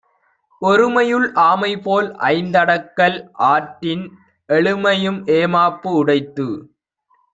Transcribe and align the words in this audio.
ஒருமையுள் 0.61 1.27
ஆமைபோல் 1.41 2.09
ஐந்தடக்கல் 2.29 3.19
ஆற்றின் 3.49 4.03
எழுமையும் 4.49 5.21
ஏமாப்பு 5.37 5.91
உடைத்து. 5.93 6.47